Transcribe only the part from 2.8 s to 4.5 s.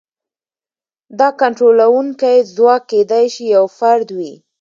کېدای شي یو فرد وي.